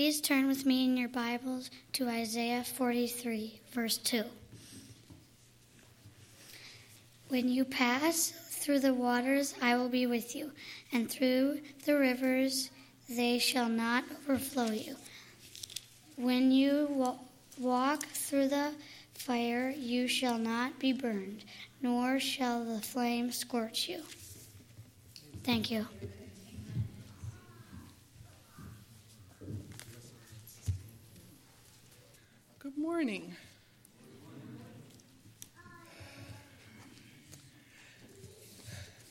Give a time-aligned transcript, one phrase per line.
[0.00, 4.24] Please turn with me in your Bibles to Isaiah 43, verse 2.
[7.28, 10.52] When you pass through the waters, I will be with you,
[10.90, 12.70] and through the rivers,
[13.10, 14.96] they shall not overflow you.
[16.16, 17.18] When you
[17.58, 18.72] walk through the
[19.12, 21.44] fire, you shall not be burned,
[21.82, 24.00] nor shall the flame scorch you.
[25.44, 25.86] Thank you.
[32.90, 33.36] Morning.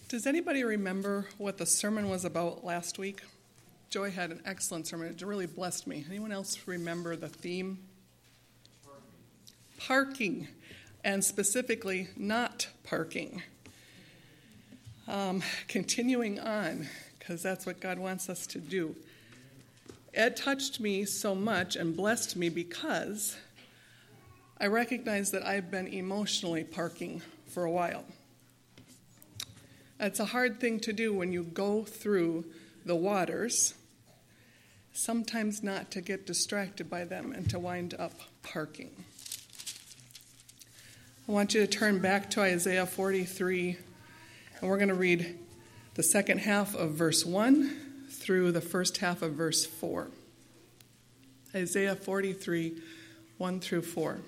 [0.10, 3.22] Does anybody remember what the sermon was about last week?
[3.90, 5.08] Joy had an excellent sermon.
[5.08, 6.04] It really blessed me.
[6.10, 7.80] Anyone else remember the theme?
[9.78, 10.50] Parking,
[11.06, 13.44] and specifically not parking.
[15.08, 18.94] Um, continuing on, because that's what God wants us to do.
[20.14, 23.38] It touched me so much and blessed me because
[24.62, 28.04] I recognize that I've been emotionally parking for a while.
[30.02, 32.44] It's a hard thing to do when you go through
[32.86, 33.74] the waters,
[34.92, 38.92] sometimes not to get distracted by them and to wind up parking.
[41.28, 43.78] I want you to turn back to Isaiah 43,
[44.60, 45.38] and we're going to read
[45.94, 50.10] the second half of verse 1 through the first half of verse 4.
[51.56, 52.82] Isaiah 43,
[53.38, 54.20] 1 through 4.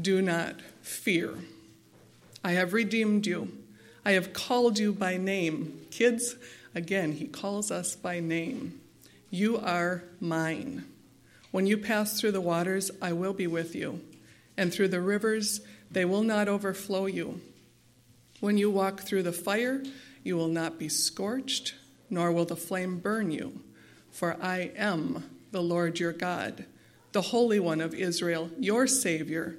[0.00, 1.34] Do not fear.
[2.42, 3.52] I have redeemed you.
[4.04, 5.86] I have called you by name.
[5.90, 6.36] Kids,
[6.74, 8.80] again, he calls us by name.
[9.30, 10.84] You are mine.
[11.50, 14.00] When you pass through the waters, I will be with you,
[14.56, 15.60] and through the rivers,
[15.90, 17.40] they will not overflow you.
[18.40, 19.82] When you walk through the fire,
[20.22, 21.74] you will not be scorched
[22.10, 23.60] nor will the flame burn you.
[24.12, 26.64] For I am the Lord your God,
[27.12, 29.56] the Holy One of Israel, your Savior.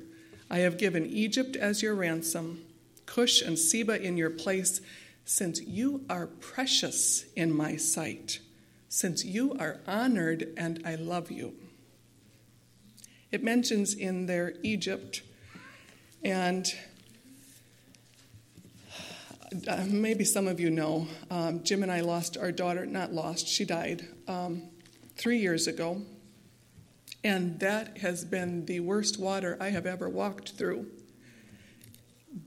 [0.49, 2.63] I have given Egypt as your ransom,
[3.05, 4.81] Cush and Seba in your place,
[5.25, 8.39] since you are precious in my sight,
[8.89, 11.53] since you are honored and I love you.
[13.31, 15.23] It mentions in there Egypt,
[16.23, 16.73] and
[19.67, 23.47] uh, maybe some of you know, um, Jim and I lost our daughter, not lost,
[23.47, 24.63] she died um,
[25.15, 26.01] three years ago.
[27.25, 30.85] And that has been the worst water I have ever walked through.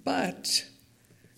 [0.04, 0.66] But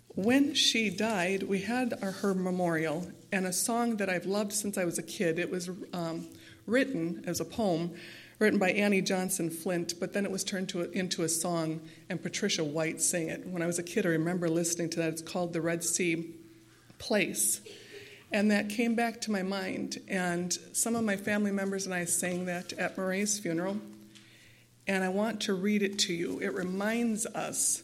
[0.09, 4.77] when she died, we had our, her memorial and a song that I've loved since
[4.77, 5.39] I was a kid.
[5.39, 6.29] It was um,
[6.67, 7.95] written as a poem
[8.39, 11.81] written by Annie Johnson Flint, but then it was turned a, into a song,
[12.11, 13.47] and Patricia White sang it.
[13.47, 15.09] When I was a kid, I remember listening to that.
[15.09, 16.35] It's called The Red Sea
[16.99, 17.63] Place.
[18.33, 22.05] And that came back to my mind, and some of my family members and I
[22.05, 23.79] sang that at Marie's funeral.
[24.87, 26.39] And I want to read it to you.
[26.41, 27.83] It reminds us,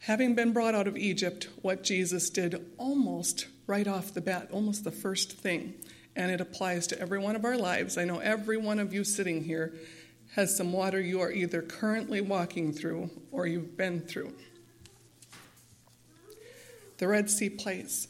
[0.00, 4.84] having been brought out of Egypt, what Jesus did almost right off the bat, almost
[4.84, 5.74] the first thing
[6.16, 7.98] and it applies to every one of our lives.
[7.98, 9.74] I know every one of you sitting here
[10.34, 14.32] has some water you are either currently walking through or you've been through.
[16.98, 18.08] The Red Sea place.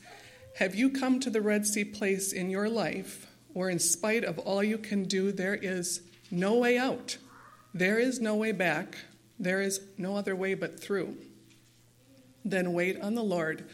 [0.57, 4.39] Have you come to the Red Sea place in your life where, in spite of
[4.39, 6.01] all you can do, there is
[6.31, 7.19] no way out?
[7.75, 8.97] There is no way back.
[9.39, 11.19] There is no other way but through.
[12.43, 13.67] Then wait on the Lord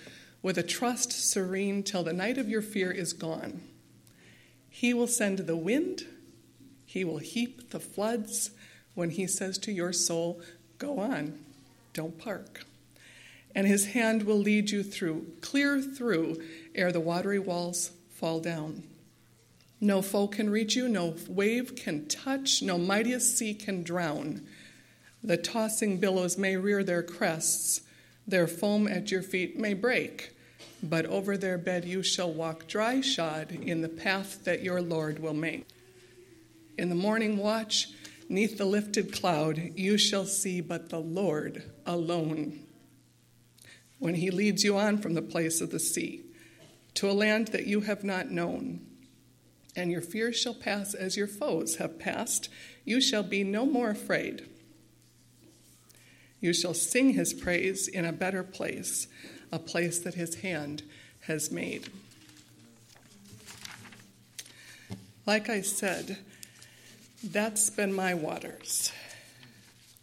[0.43, 3.61] with a trust serene till the night of your fear is gone.
[4.69, 6.05] He will send the wind,
[6.85, 8.51] He will heap the floods
[8.97, 10.43] when He says to your soul,
[10.79, 11.39] Go on,
[11.93, 12.67] don't park.
[13.55, 16.43] And His hand will lead you through, clear through,
[16.75, 18.85] ere the watery walls fall down.
[19.81, 24.47] No foe can reach you, no wave can touch, no mightiest sea can drown.
[25.23, 27.81] The tossing billows may rear their crests,
[28.27, 30.33] their foam at your feet may break
[30.83, 35.21] but over their bed you shall walk dry shod in the path that your Lord
[35.21, 35.67] will make.
[36.77, 37.89] In the morning watch,
[38.29, 42.59] neath the lifted cloud, you shall see but the Lord alone.
[44.03, 46.25] When he leads you on from the place of the sea
[46.95, 48.85] to a land that you have not known,
[49.77, 52.49] and your fears shall pass as your foes have passed,
[52.85, 54.49] you shall be no more afraid.
[56.41, 59.07] You shall sing his praise in a better place
[59.53, 60.83] a place that his hand
[61.27, 61.89] has made.
[65.27, 66.19] Like I said,
[67.23, 68.91] that's been my waters.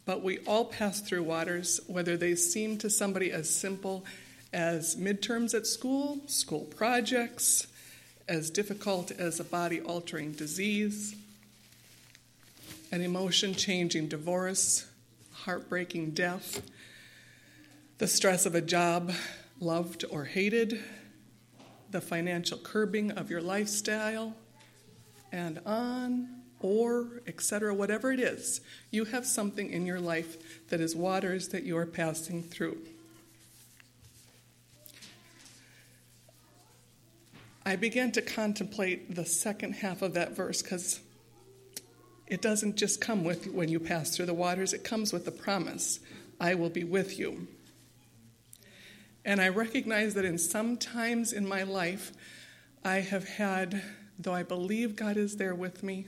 [0.09, 4.06] But we all pass through waters, whether they seem to somebody as simple
[4.51, 7.67] as midterms at school, school projects,
[8.27, 11.15] as difficult as a body altering disease,
[12.91, 14.88] an emotion changing divorce,
[15.31, 16.63] heartbreaking death,
[18.00, 19.11] the stress of a job
[19.59, 20.83] loved or hated,
[21.91, 24.33] the financial curbing of your lifestyle,
[25.31, 28.61] and on or etc whatever it is
[28.91, 32.77] you have something in your life that is waters that you are passing through.
[37.65, 41.01] I began to contemplate the second half of that verse because
[42.25, 45.31] it doesn't just come with when you pass through the waters it comes with the
[45.31, 46.00] promise
[46.39, 47.47] i will be with you.
[49.23, 52.11] And i recognize that in some times in my life
[52.83, 53.83] i have had
[54.17, 56.07] though i believe god is there with me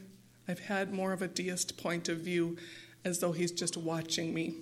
[0.51, 2.57] I've had more of a deist point of view
[3.05, 4.55] as though he's just watching me.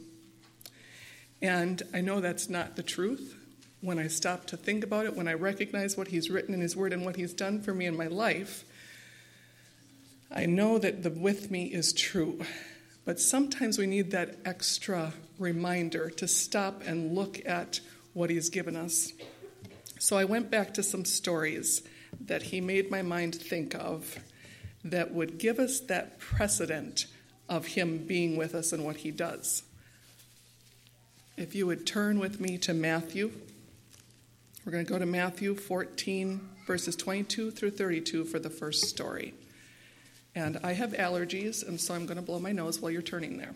[1.41, 3.36] And I know that's not the truth.
[3.81, 6.75] When I stop to think about it, when I recognize what he's written in his
[6.75, 8.65] word and what he's done for me in my life,
[10.30, 12.39] I know that the with me is true.
[13.03, 17.80] But sometimes we need that extra reminder to stop and look at
[18.13, 19.12] what he's given us.
[19.97, 21.81] So I went back to some stories
[22.27, 24.19] that he made my mind think of
[24.83, 27.05] that would give us that precedent
[27.47, 29.63] of Him being with us and what He does.
[31.37, 33.31] If you would turn with me to Matthew,
[34.65, 39.33] we're going to go to Matthew 14, verses 22 through 32 for the first story.
[40.35, 43.37] And I have allergies, and so I'm going to blow my nose while you're turning
[43.37, 43.55] there.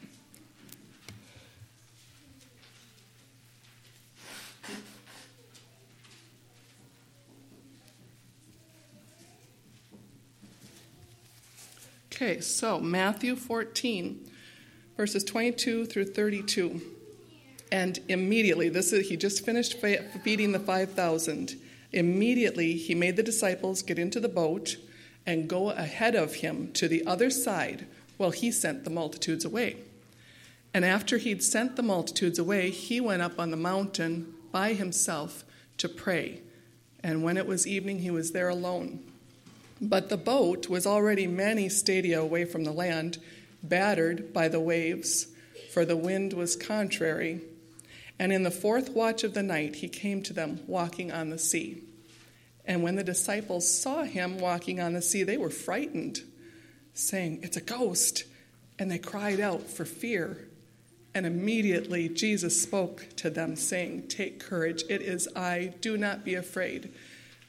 [12.16, 14.30] Okay, so Matthew 14,
[14.96, 16.80] verses 22 through 32.
[17.72, 21.56] And immediately, this is, he just finished feeding the 5,000.
[21.92, 24.78] Immediately, he made the disciples get into the boat
[25.26, 27.88] and go ahead of him to the other side
[28.18, 29.78] while he sent the multitudes away.
[30.72, 35.44] And after he'd sent the multitudes away, he went up on the mountain by himself
[35.78, 36.42] to pray.
[37.04, 39.00] And when it was evening, he was there alone.
[39.82, 43.18] But the boat was already many stadia away from the land,
[43.62, 45.28] battered by the waves,
[45.72, 47.42] for the wind was contrary.
[48.20, 51.40] And in the fourth watch of the night he came to them walking on the
[51.40, 51.84] sea.
[52.66, 56.22] And when the disciples saw him walking on the sea, they were frightened,
[56.94, 58.26] saying, It's a ghost.
[58.80, 60.48] And they cried out for fear.
[61.14, 66.36] And immediately Jesus spoke to them, saying, Take courage, it is I, do not be
[66.36, 66.92] afraid.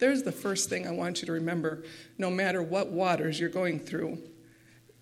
[0.04, 1.82] There's the first thing I want you to remember
[2.18, 4.18] no matter what waters you're going through.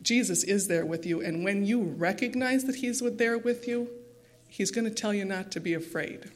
[0.00, 3.88] Jesus is there with you, and when you recognize that He's there with you,
[4.48, 6.30] He's going to tell you not to be afraid.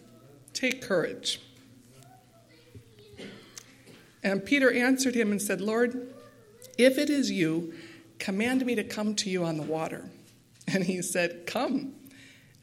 [0.53, 1.41] Take courage.
[4.25, 6.13] And Peter answered him and said, Lord,
[6.77, 7.73] if it is you,
[8.19, 10.11] command me to come to you on the water.
[10.67, 11.95] And he said, Come.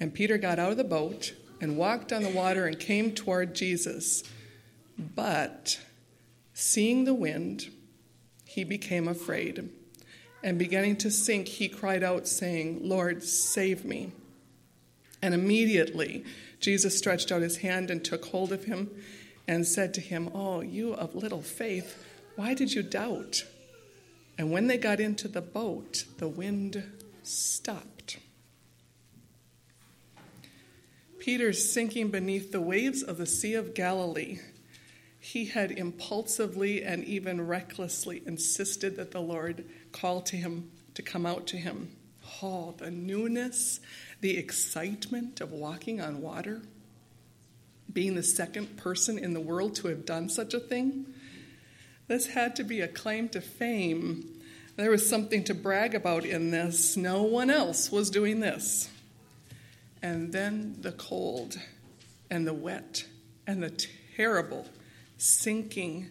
[0.01, 3.55] And Peter got out of the boat and walked on the water and came toward
[3.55, 4.25] Jesus.
[4.97, 5.79] But
[6.53, 7.69] seeing the wind,
[8.45, 9.69] he became afraid.
[10.43, 14.11] And beginning to sink, he cried out, saying, Lord, save me.
[15.21, 16.25] And immediately
[16.59, 18.91] Jesus stretched out his hand and took hold of him
[19.47, 22.03] and said to him, Oh, you of little faith,
[22.35, 23.45] why did you doubt?
[24.37, 26.83] And when they got into the boat, the wind
[27.23, 28.17] stopped.
[31.19, 34.39] Peter's sinking beneath the waves of the Sea of Galilee
[35.33, 41.25] he had impulsively and even recklessly insisted that the Lord call to him to come
[41.25, 41.89] out to him.
[42.43, 43.79] Oh, the newness,
[44.21, 46.61] the excitement of walking on water,
[47.91, 51.07] being the second person in the world to have done such a thing.
[52.07, 54.39] This had to be a claim to fame.
[54.75, 56.95] There was something to brag about in this.
[56.95, 58.87] No one else was doing this.
[59.99, 61.57] And then the cold
[62.29, 63.07] and the wet
[63.47, 64.67] and the terrible
[65.17, 66.09] sinking,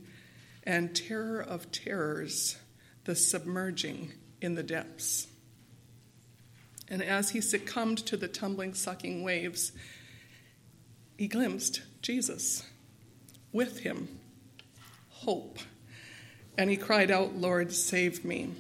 [0.65, 2.57] and terror of terrors,
[3.05, 5.27] the submerging in the depths.
[6.89, 9.73] And as he succumbed to the tumbling, sucking waves,
[11.17, 12.65] he glimpsed Jesus
[13.53, 14.09] with him,
[15.09, 15.59] hope.
[16.59, 18.55] And he cried out, Lord, save me.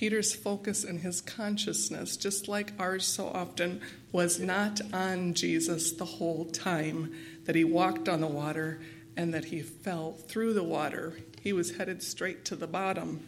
[0.00, 6.06] Peter's focus and his consciousness, just like ours so often, was not on Jesus the
[6.06, 7.14] whole time
[7.44, 8.80] that he walked on the water
[9.14, 11.18] and that he fell through the water.
[11.42, 13.26] He was headed straight to the bottom.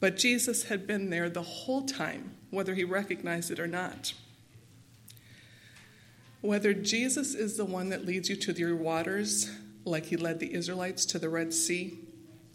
[0.00, 4.12] But Jesus had been there the whole time, whether he recognized it or not.
[6.40, 9.48] Whether Jesus is the one that leads you to your waters,
[9.84, 11.96] like he led the Israelites to the Red Sea,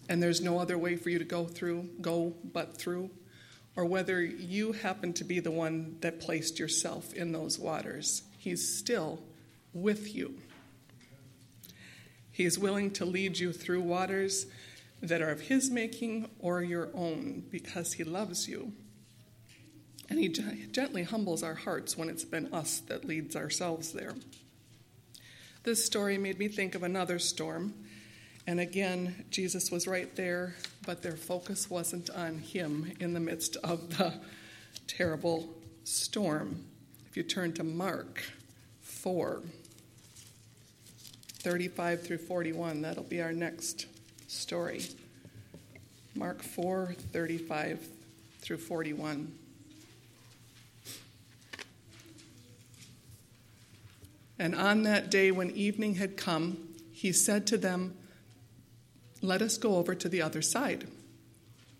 [0.09, 3.11] and there's no other way for you to go through, go but through,
[3.75, 8.77] or whether you happen to be the one that placed yourself in those waters, he's
[8.77, 9.19] still
[9.73, 10.35] with you.
[12.31, 14.45] He is willing to lead you through waters
[15.01, 18.73] that are of his making or your own because he loves you.
[20.09, 24.15] And he gently humbles our hearts when it's been us that leads ourselves there.
[25.63, 27.73] This story made me think of another storm.
[28.47, 33.57] And again, Jesus was right there, but their focus wasn't on him in the midst
[33.57, 34.13] of the
[34.87, 35.49] terrible
[35.83, 36.63] storm.
[37.09, 38.23] If you turn to Mark
[38.81, 39.41] 4,
[41.39, 43.87] 35 through 41, that'll be our next
[44.27, 44.81] story.
[46.13, 47.87] Mark 4, 35
[48.41, 49.31] through 41.
[54.37, 57.95] And on that day, when evening had come, he said to them,
[59.25, 60.87] Let us go over to the other side.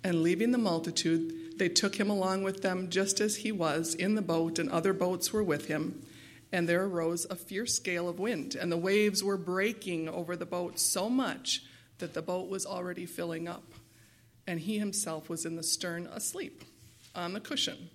[0.03, 4.15] And leaving the multitude, they took him along with them just as he was in
[4.15, 6.05] the boat, and other boats were with him.
[6.51, 10.45] And there arose a fierce gale of wind, and the waves were breaking over the
[10.45, 11.63] boat so much
[11.97, 13.63] that the boat was already filling up.
[14.47, 16.63] And he himself was in the stern asleep
[17.15, 17.89] on the cushion.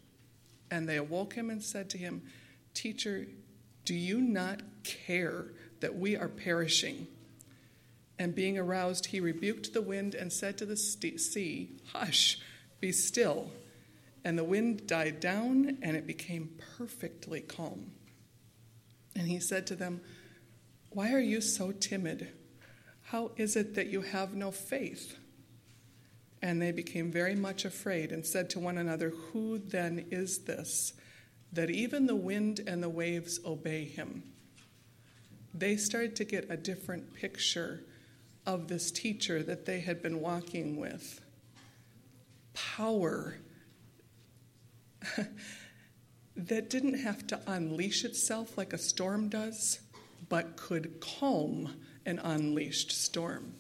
[0.70, 2.22] And they awoke him and said to him,
[2.74, 3.26] Teacher,
[3.84, 5.46] do you not care
[5.80, 7.06] that we are perishing?
[8.20, 12.38] And being aroused, he rebuked the wind and said to the sea, Hush,
[12.78, 13.50] be still.
[14.22, 17.92] And the wind died down, and it became perfectly calm.
[19.16, 20.02] And he said to them,
[20.90, 22.28] Why are you so timid?
[23.04, 25.16] How is it that you have no faith?
[26.42, 30.92] And they became very much afraid and said to one another, Who then is this?
[31.52, 34.22] that even the wind and the waves obey him.
[35.52, 37.82] They started to get a different picture
[38.50, 41.20] of this teacher that they had been walking with.
[42.52, 43.36] Power
[46.36, 49.78] that didn't have to unleash itself like a storm does,
[50.28, 53.54] but could calm an unleashed storm.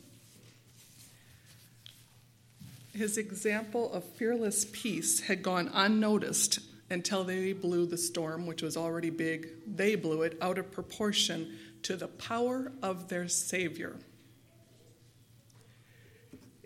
[2.92, 6.58] His example of fearless peace had gone unnoticed
[6.90, 9.50] until they blew the storm, which was already big.
[9.68, 13.94] They blew it out of proportion to the power of their Savior.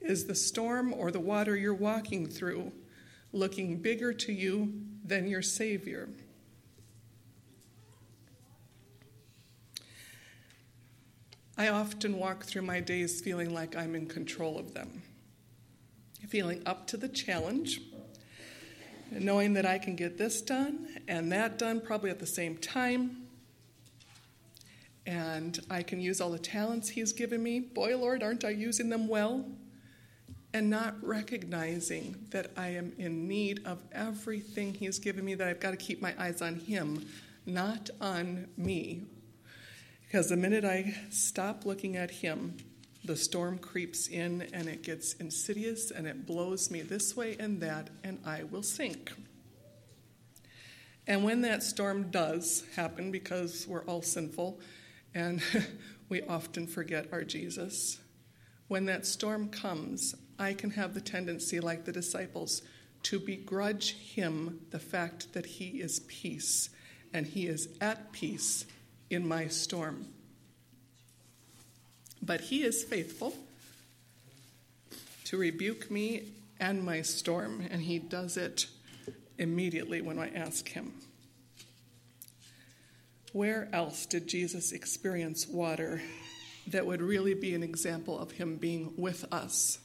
[0.04, 2.72] Is the storm or the water you're walking through
[3.32, 4.72] looking bigger to you
[5.04, 6.08] than your Savior?
[11.56, 15.02] I often walk through my days feeling like I'm in control of them,
[16.28, 17.80] feeling up to the challenge
[19.10, 23.26] knowing that I can get this done and that done probably at the same time.
[25.06, 27.60] And I can use all the talents He's given me.
[27.60, 29.44] Boy, Lord, aren't I using them well?
[30.54, 35.58] And not recognizing that I am in need of everything He's given me, that I've
[35.58, 37.04] got to keep my eyes on Him,
[37.44, 39.02] not on me.
[40.06, 42.56] Because the minute I stop looking at Him,
[43.04, 47.60] the storm creeps in and it gets insidious and it blows me this way and
[47.60, 49.12] that, and I will sink.
[51.06, 54.60] And when that storm does happen, because we're all sinful
[55.14, 55.42] and
[56.08, 57.98] we often forget our Jesus,
[58.68, 62.62] when that storm comes, I can have the tendency, like the disciples,
[63.04, 66.70] to begrudge him the fact that he is peace
[67.12, 68.64] and he is at peace
[69.10, 70.06] in my storm.
[72.20, 73.34] But he is faithful
[75.24, 78.66] to rebuke me and my storm, and he does it
[79.38, 80.92] immediately when I ask him.
[83.32, 86.00] Where else did Jesus experience water
[86.68, 89.78] that would really be an example of him being with us?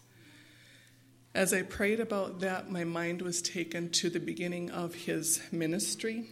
[1.35, 6.25] As I prayed about that, my mind was taken to the beginning of his ministry.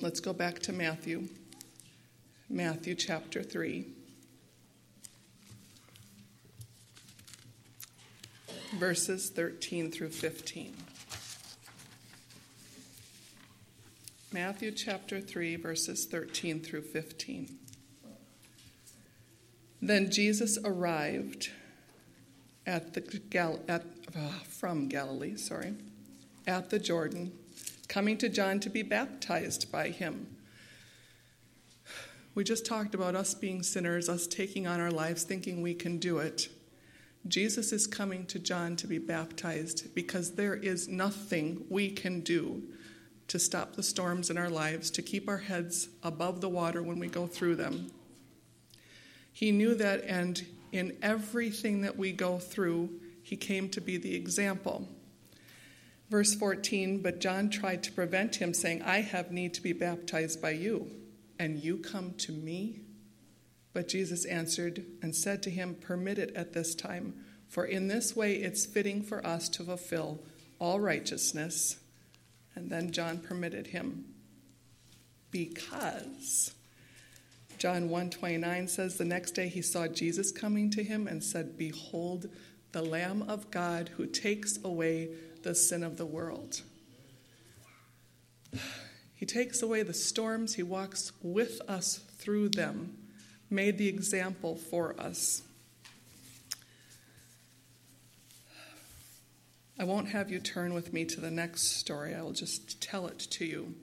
[0.00, 1.28] Let's go back to Matthew,
[2.48, 3.86] Matthew chapter 3.
[8.78, 10.74] verses 13 through 15.
[14.32, 17.58] Matthew chapter 3, verses 13 through 15.
[19.82, 21.50] Then Jesus arrived
[22.70, 23.84] at the Gal- at,
[24.16, 25.74] uh, from Galilee, sorry,
[26.46, 27.32] at the Jordan,
[27.88, 30.36] coming to John to be baptized by him.
[32.36, 35.98] We just talked about us being sinners, us taking on our lives, thinking we can
[35.98, 36.48] do it.
[37.26, 42.62] Jesus is coming to John to be baptized because there is nothing we can do
[43.26, 47.00] to stop the storms in our lives, to keep our heads above the water when
[47.00, 47.90] we go through them.
[49.32, 52.90] He knew that, and in everything that we go through,
[53.22, 54.88] he came to be the example.
[56.10, 60.42] Verse 14 But John tried to prevent him, saying, I have need to be baptized
[60.42, 60.90] by you,
[61.38, 62.80] and you come to me?
[63.72, 67.14] But Jesus answered and said to him, Permit it at this time,
[67.48, 70.20] for in this way it's fitting for us to fulfill
[70.58, 71.78] all righteousness.
[72.54, 74.06] And then John permitted him
[75.30, 76.52] because
[77.60, 82.30] John 1:29 says the next day he saw Jesus coming to him and said, "Behold,
[82.72, 86.62] the Lamb of God who takes away the sin of the world."
[89.14, 92.96] He takes away the storms, he walks with us through them,
[93.50, 95.42] made the example for us.
[99.78, 102.14] I won't have you turn with me to the next story.
[102.14, 103.74] I will just tell it to you.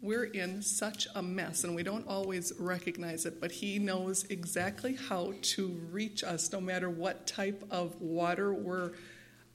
[0.00, 4.94] We're in such a mess and we don't always recognize it, but He knows exactly
[4.94, 8.92] how to reach us no matter what type of water we're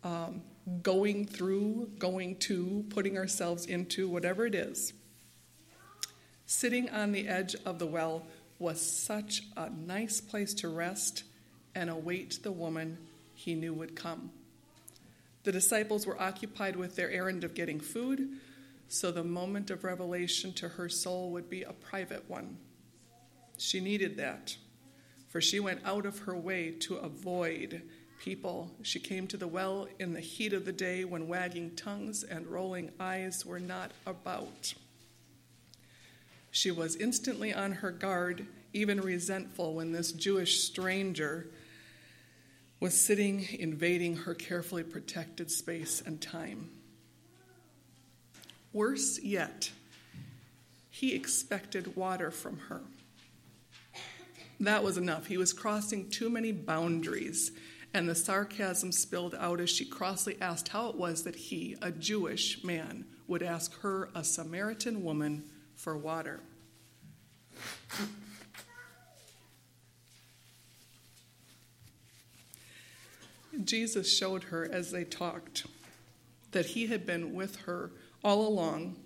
[0.04, 0.42] um,
[0.82, 4.92] going through, going to, putting ourselves into, whatever it is.
[6.46, 8.24] Sitting on the edge of the well
[8.60, 11.24] was such a nice place to rest
[11.74, 12.98] and await the woman
[13.34, 14.30] he knew would come.
[15.44, 18.30] The disciples were occupied with their errand of getting food
[18.94, 22.58] so the moment of revelation to her soul would be a private one.
[23.58, 24.56] She needed that,
[25.30, 27.82] for she went out of her way to avoid
[28.20, 28.70] people.
[28.84, 32.46] She came to the well in the heat of the day when wagging tongues and
[32.46, 34.76] rolling eyes were not about.
[36.52, 41.50] She was instantly on her guard, even resentful, when this Jewish stranger
[42.80, 46.70] was sitting invading her carefully protected space and time.
[48.74, 49.72] Worse yet,
[50.90, 52.82] he expected water from her.
[54.60, 55.28] That was enough.
[55.28, 57.52] He was crossing too many boundaries,
[57.94, 61.92] and the sarcasm spilled out as she crossly asked how it was that he, a
[61.92, 65.44] Jewish man, would ask her, a Samaritan woman,
[65.76, 66.42] for water.
[73.64, 75.68] Jesus showed her as they talked
[76.52, 77.92] that he had been with her
[78.24, 78.98] all along,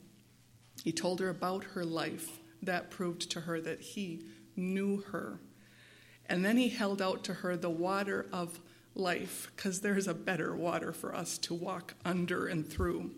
[0.84, 2.40] he told her about her life.
[2.62, 4.24] That proved to her that he
[4.56, 5.40] knew her.
[6.26, 8.60] And then he held out to her the water of
[8.96, 13.12] life, because there's a better water for us to walk under and through.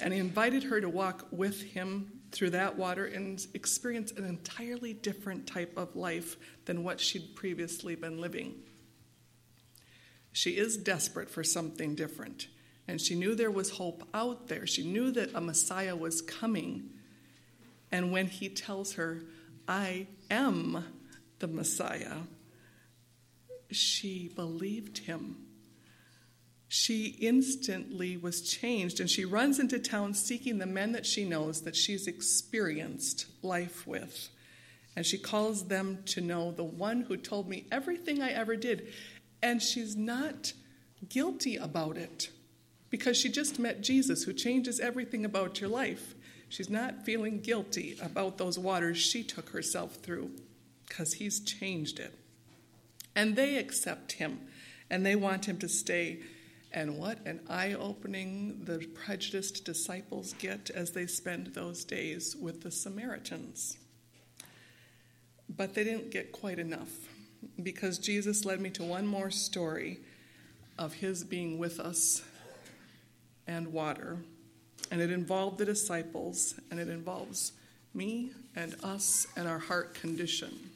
[0.00, 4.92] And he invited her to walk with him through that water and experience an entirely
[4.92, 8.54] different type of life than what she'd previously been living.
[10.32, 12.48] She is desperate for something different.
[12.90, 14.66] And she knew there was hope out there.
[14.66, 16.90] She knew that a Messiah was coming.
[17.92, 19.22] And when he tells her,
[19.68, 20.84] I am
[21.38, 22.16] the Messiah,
[23.70, 25.36] she believed him.
[26.66, 31.62] She instantly was changed, and she runs into town seeking the men that she knows
[31.62, 34.30] that she's experienced life with.
[34.96, 38.88] And she calls them to know the one who told me everything I ever did.
[39.40, 40.54] And she's not
[41.08, 42.30] guilty about it
[42.90, 46.14] because she just met Jesus, who changes everything about your life.
[46.48, 50.32] She's not feeling guilty about those waters she took herself through
[50.88, 52.12] because he's changed it.
[53.14, 54.40] And they accept him
[54.90, 56.20] and they want him to stay.
[56.72, 62.62] And what an eye opening the prejudiced disciples get as they spend those days with
[62.62, 63.78] the Samaritans.
[65.48, 66.90] But they didn't get quite enough
[67.62, 70.00] because Jesus led me to one more story
[70.78, 72.22] of his being with us
[73.50, 74.16] and water.
[74.90, 77.52] And it involved the disciples, and it involves
[77.92, 80.70] me and us and our heart condition.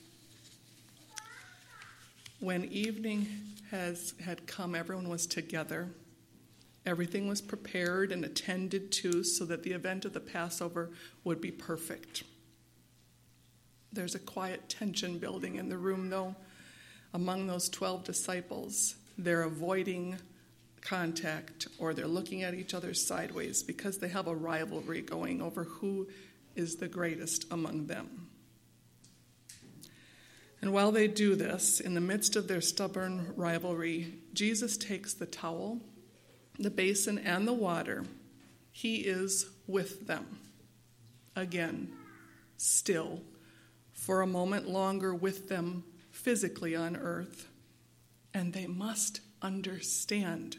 [2.41, 3.29] When evening
[3.71, 5.89] has had come, everyone was together.
[6.85, 10.91] Everything was prepared and attended to so that the event of the Passover
[11.23, 12.25] would be perfect.
[13.93, 16.35] There's a quiet tension building in the room, though,
[17.15, 18.97] among those 12 disciples.
[19.17, 20.19] They're avoiding
[20.85, 25.65] contact or they're looking at each other sideways because they have a rivalry going over
[25.65, 26.07] who
[26.55, 28.29] is the greatest among them.
[30.61, 35.27] And while they do this, in the midst of their stubborn rivalry, Jesus takes the
[35.27, 35.81] towel,
[36.59, 38.05] the basin, and the water.
[38.73, 40.39] He is with them.
[41.37, 41.93] Again,
[42.57, 43.21] still,
[43.93, 47.49] for a moment longer with them physically on earth.
[48.33, 50.57] And they must understand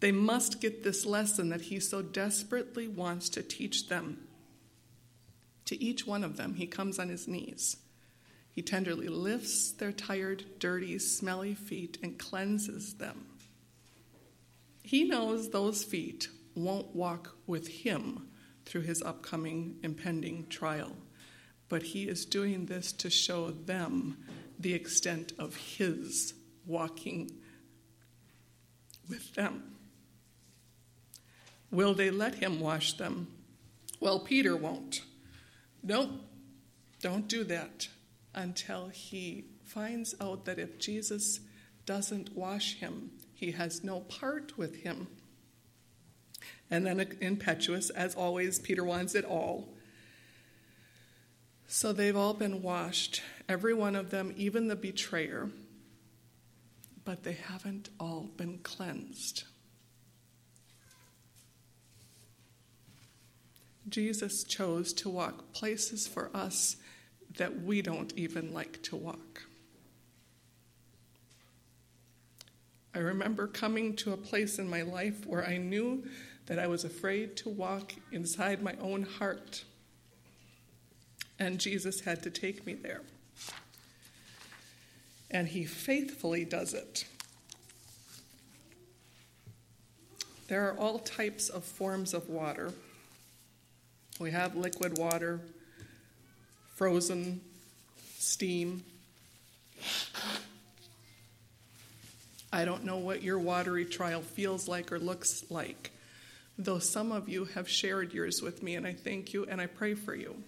[0.00, 4.28] they must get this lesson that he so desperately wants to teach them.
[5.66, 7.76] To each one of them, he comes on his knees.
[8.50, 13.26] He tenderly lifts their tired, dirty, smelly feet and cleanses them.
[14.82, 18.28] He knows those feet won't walk with him
[18.64, 20.96] through his upcoming impending trial,
[21.68, 24.16] but he is doing this to show them
[24.58, 26.34] the extent of his
[26.66, 27.30] walking
[29.08, 29.77] with them.
[31.70, 33.28] Will they let him wash them?
[34.00, 35.02] Well, Peter won't.
[35.82, 36.10] Nope,
[37.00, 37.88] don't do that
[38.34, 41.40] until he finds out that if Jesus
[41.86, 45.08] doesn't wash him, he has no part with him.
[46.70, 49.74] And then, uh, impetuous, as always, Peter wants it all.
[51.66, 55.50] So they've all been washed, every one of them, even the betrayer,
[57.04, 59.44] but they haven't all been cleansed.
[63.88, 66.76] Jesus chose to walk places for us
[67.36, 69.42] that we don't even like to walk.
[72.94, 76.04] I remember coming to a place in my life where I knew
[76.46, 79.64] that I was afraid to walk inside my own heart.
[81.38, 83.02] And Jesus had to take me there.
[85.30, 87.04] And he faithfully does it.
[90.48, 92.72] There are all types of forms of water.
[94.18, 95.40] We have liquid water,
[96.74, 97.40] frozen,
[98.18, 98.82] steam.
[102.52, 105.92] I don't know what your watery trial feels like or looks like
[106.58, 109.66] though some of you have shared yours with me, and I thank you and I
[109.66, 110.42] pray for you.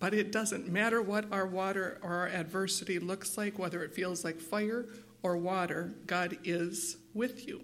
[0.00, 4.24] But it doesn't matter what our water or our adversity looks like, whether it feels
[4.24, 4.86] like fire
[5.22, 7.62] or water, God is with you.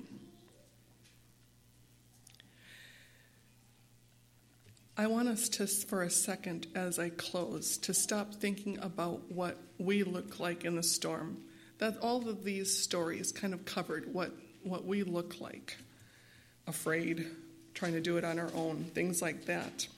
[4.96, 9.58] I want us to, for a second, as I close, to stop thinking about what
[9.76, 11.38] we look like in the storm.
[11.78, 14.30] That all of these stories kind of covered what,
[14.62, 15.78] what we look like
[16.68, 17.26] afraid,
[17.74, 19.88] trying to do it on our own, things like that.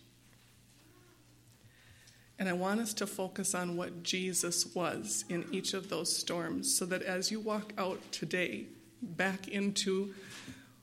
[2.38, 6.74] And I want us to focus on what Jesus was in each of those storms
[6.74, 8.66] so that as you walk out today
[9.02, 10.14] back into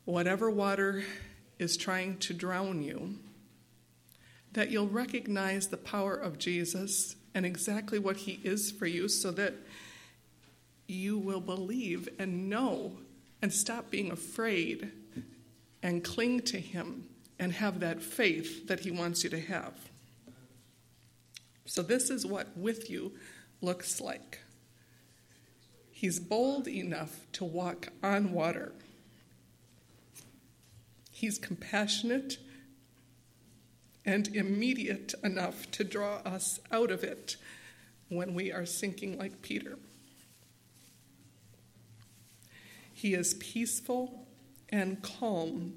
[0.05, 1.03] whatever water
[1.57, 3.17] is trying to drown you,
[4.53, 9.31] that you'll recognize the power of Jesus and exactly what he is for you so
[9.31, 9.55] that
[10.87, 12.97] you will believe and know
[13.41, 14.91] and stop being afraid
[15.83, 17.03] and cling to Him
[17.37, 19.73] and have that faith that He wants you to have.
[21.65, 23.11] So, this is what with you
[23.61, 24.39] looks like.
[25.91, 28.71] He's bold enough to walk on water.
[31.11, 32.37] He's compassionate
[34.05, 37.37] and immediate enough to draw us out of it
[38.09, 39.77] when we are sinking like Peter.
[42.93, 44.27] He is peaceful
[44.69, 45.73] and calm,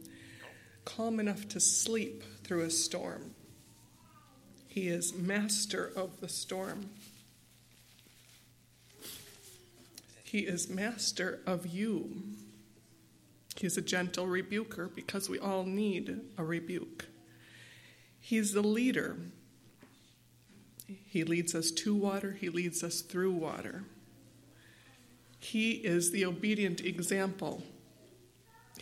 [0.85, 3.35] calm enough to sleep through a storm.
[4.69, 6.91] He is master of the storm.
[10.23, 12.23] He is master of you.
[13.57, 17.07] He's a gentle rebuker because we all need a rebuke.
[18.27, 19.17] He's the leader.
[21.07, 23.85] He leads us to water, He leads us through water.
[25.39, 27.62] He is the obedient example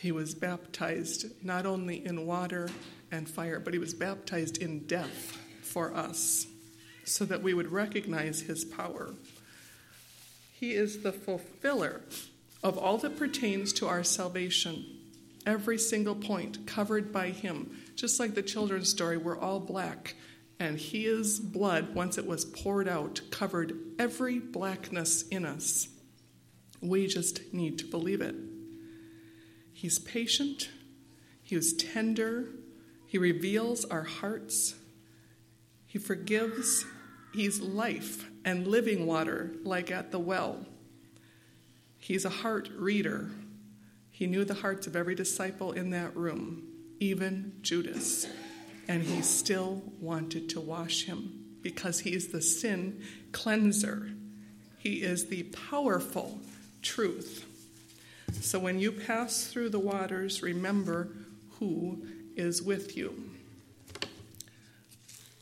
[0.05, 2.69] he was baptized not only in water
[3.11, 6.47] and fire, but he was baptized in death for us
[7.05, 9.15] so that we would recognize his power.
[10.53, 12.03] He is the fulfiller
[12.63, 14.85] of all that pertains to our salvation.
[15.47, 17.77] Every single point covered by him.
[17.95, 20.15] Just like the children's story, we're all black,
[20.59, 25.89] and his blood, once it was poured out, covered every blackness in us.
[26.81, 28.35] We just need to believe it.
[29.73, 30.71] He's patient,
[31.43, 32.49] He is tender,
[33.07, 34.75] He reveals our hearts,
[35.87, 36.87] He forgives,
[37.35, 40.67] He's life and living water, like at the well.
[41.99, 43.31] He's a heart reader.
[44.15, 46.63] He knew the hearts of every disciple in that room,
[47.01, 48.29] even Judas,
[48.87, 54.09] and he still wanted to wash him because he is the sin cleanser.
[54.79, 56.39] He is the powerful
[56.81, 57.45] truth.
[58.41, 61.09] So when you pass through the waters, remember
[61.59, 63.31] who is with you.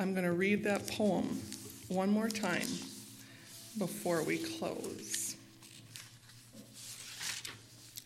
[0.01, 1.43] I'm going to read that poem
[1.89, 2.69] one more time
[3.77, 5.32] before we close.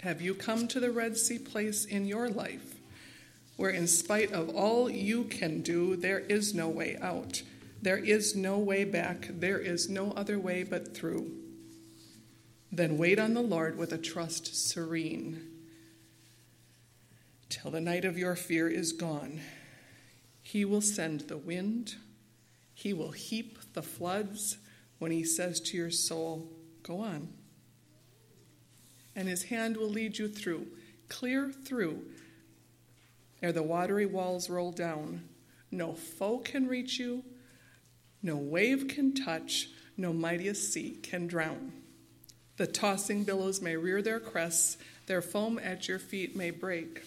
[0.07, 2.77] Have you come to the Red Sea place in your life
[3.57, 7.43] where, in spite of all you can do, there is no way out?
[7.83, 11.33] There is no way back, there is no other way but through.
[12.71, 15.41] Then wait on the Lord with a trust serene
[17.49, 19.41] till the night of your fear is gone.
[20.41, 21.97] He will send the wind,
[22.75, 24.59] He will heap the floods
[25.01, 26.49] when He says to your soul,
[26.85, 27.31] Go on.
[29.17, 30.69] And His hand will lead you through,
[31.09, 32.05] clear through,
[33.43, 35.29] ere the watery walls roll down.
[35.71, 37.25] No foe can reach you,
[38.23, 41.73] no wave can touch, no mightiest sea can drown.
[42.57, 44.77] The tossing billows may rear their crests,
[45.07, 47.05] their foam at your feet may break.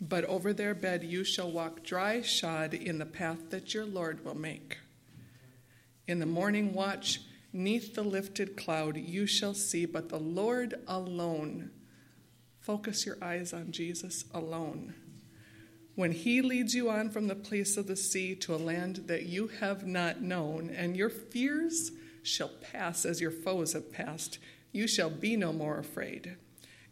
[0.00, 4.24] But over their bed you shall walk dry shod in the path that your Lord
[4.24, 4.78] will make.
[6.08, 7.20] In the morning watch,
[7.52, 11.70] neath the lifted cloud, you shall see but the Lord alone.
[12.60, 14.94] Focus your eyes on Jesus alone.
[15.94, 19.24] When he leads you on from the place of the sea to a land that
[19.26, 21.90] you have not known, and your fears
[22.22, 24.38] shall pass as your foes have passed,
[24.70, 26.36] you shall be no more afraid.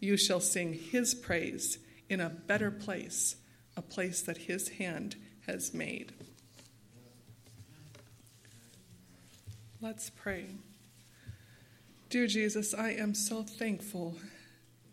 [0.01, 1.79] You shall sing his praise
[2.11, 3.37] in a better place,
[3.77, 6.12] a place that His hand has made.
[9.82, 10.44] Let's pray.
[12.10, 14.16] Dear Jesus, I am so thankful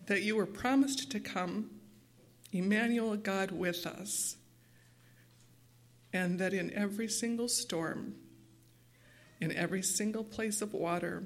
[0.06, 1.72] that you were promised to come,
[2.54, 4.38] Emmanuel, God with us,
[6.14, 8.16] and that in every single storm,
[9.42, 11.24] in every single place of water,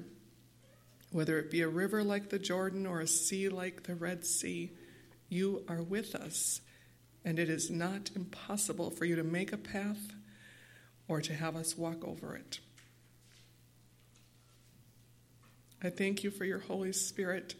[1.12, 4.72] whether it be a river like the Jordan or a sea like the Red Sea,
[5.28, 6.62] you are with us,
[7.24, 10.14] and it is not impossible for you to make a path
[11.06, 12.58] or to have us walk over it.
[15.82, 17.54] I thank you for your Holy Spirit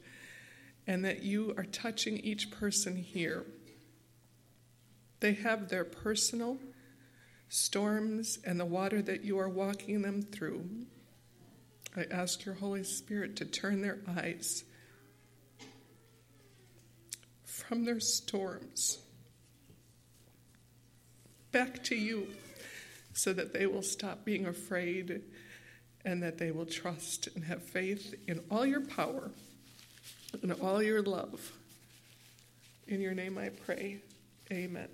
[0.86, 3.44] and that you are touching each person here.
[5.20, 6.58] They have their personal
[7.48, 10.68] storms and the water that you are walking them through.
[11.96, 14.64] I ask your Holy Spirit to turn their eyes
[17.44, 18.98] from their storms
[21.52, 22.26] back to you
[23.12, 25.22] so that they will stop being afraid
[26.04, 29.30] and that they will trust and have faith in all your power
[30.42, 31.52] and all your love.
[32.88, 33.98] In your name I pray.
[34.50, 34.88] Amen.